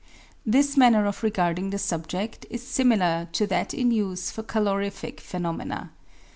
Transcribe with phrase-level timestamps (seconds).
[0.43, 5.91] This manner of regarding the subjed is similar to that in use for calorific phenomena.